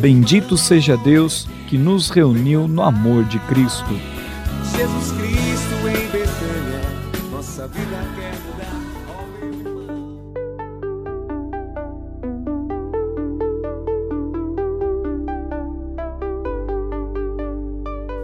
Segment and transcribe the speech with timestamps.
[0.00, 3.84] Bendito seja Deus que nos reuniu no amor de Cristo.
[4.76, 6.80] Jesus Cristo em Betânia,
[7.32, 8.78] nossa vida quer mudar.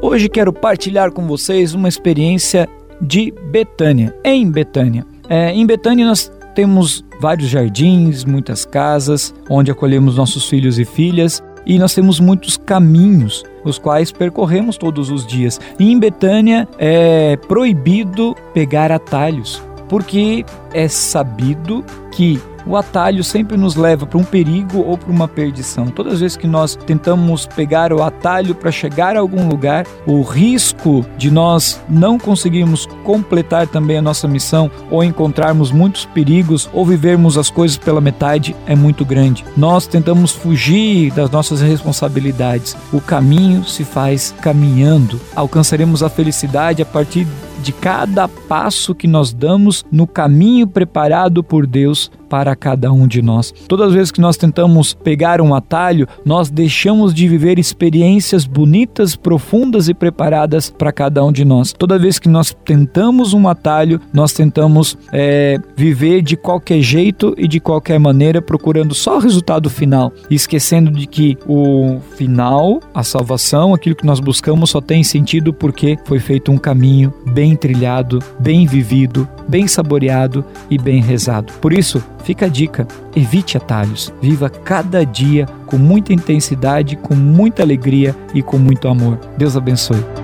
[0.00, 2.68] Hoje quero partilhar com vocês uma experiência
[3.00, 5.04] de Betânia, em Betânia.
[5.28, 11.42] É, em Betânia nós temos vários jardins, muitas casas, onde acolhemos nossos filhos e filhas,
[11.66, 15.60] e nós temos muitos caminhos, os quais percorremos todos os dias.
[15.78, 21.84] E em Betânia é proibido pegar atalhos, porque é sabido
[22.14, 25.86] que o atalho sempre nos leva para um perigo ou para uma perdição.
[25.86, 30.22] Todas as vezes que nós tentamos pegar o atalho para chegar a algum lugar, o
[30.22, 36.86] risco de nós não conseguirmos completar também a nossa missão ou encontrarmos muitos perigos ou
[36.86, 39.44] vivermos as coisas pela metade é muito grande.
[39.56, 42.76] Nós tentamos fugir das nossas responsabilidades.
[42.92, 45.20] O caminho se faz caminhando.
[45.34, 47.26] Alcançaremos a felicidade a partir
[47.64, 53.22] de cada passo que nós damos no caminho preparado por Deus para cada um de
[53.22, 53.52] nós.
[53.68, 59.16] Todas as vezes que nós tentamos pegar um atalho, nós deixamos de viver experiências bonitas,
[59.16, 61.72] profundas e preparadas para cada um de nós.
[61.72, 67.46] Toda vez que nós tentamos um atalho, nós tentamos é, viver de qualquer jeito e
[67.46, 73.74] de qualquer maneira, procurando só o resultado final, esquecendo de que o final, a salvação,
[73.74, 78.66] aquilo que nós buscamos, só tem sentido porque foi feito um caminho bem trilhado, bem
[78.66, 81.52] vivido, bem saboreado e bem rezado.
[81.60, 87.62] Por isso, fica a dica: evite atalhos, viva cada dia com muita intensidade, com muita
[87.62, 89.18] alegria e com muito amor.
[89.36, 90.23] Deus abençoe.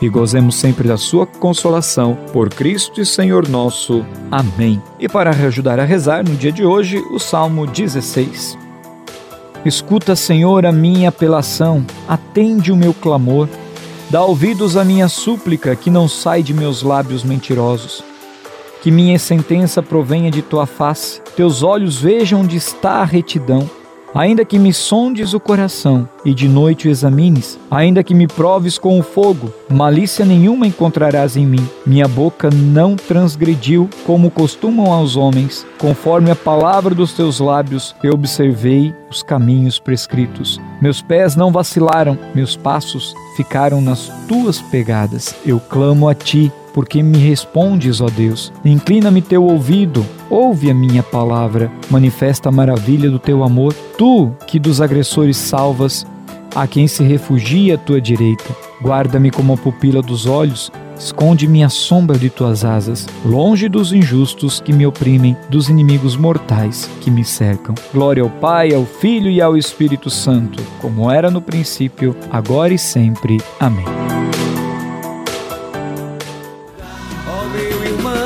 [0.00, 2.16] e gozemos sempre da sua consolação.
[2.32, 4.04] Por Cristo e Senhor nosso.
[4.30, 4.82] Amém.
[4.98, 8.58] E para ajudar a rezar no dia de hoje, o Salmo 16.
[9.64, 13.48] Escuta, Senhor, a minha apelação, atende o meu clamor,
[14.08, 18.04] dá ouvidos à minha súplica, que não sai de meus lábios mentirosos.
[18.80, 23.68] Que minha sentença provenha de tua face, teus olhos vejam onde está a retidão.
[24.16, 28.78] Ainda que me sondes o coração e de noite o examines, ainda que me proves
[28.78, 31.68] com o fogo, malícia nenhuma encontrarás em mim.
[31.84, 35.66] Minha boca não transgrediu como costumam aos homens.
[35.76, 40.58] Conforme a palavra dos teus lábios, eu observei os caminhos prescritos.
[40.80, 45.34] Meus pés não vacilaram, meus passos ficaram nas tuas pegadas.
[45.44, 48.50] Eu clamo a ti, porque me respondes, ó Deus.
[48.64, 53.72] Inclina-me teu ouvido, ouve a minha palavra, manifesta a maravilha do teu amor.
[53.96, 56.06] Tu, que dos agressores salvas,
[56.54, 58.56] a quem se refugia à tua direita.
[58.80, 64.60] Guarda-me como a pupila dos olhos, esconde-me a sombra de tuas asas, longe dos injustos
[64.60, 67.74] que me oprimem, dos inimigos mortais que me cercam.
[67.92, 72.78] Glória ao Pai, ao Filho e ao Espírito Santo, como era no princípio, agora e
[72.78, 73.38] sempre.
[73.60, 73.84] Amém.
[77.52, 78.25] Vem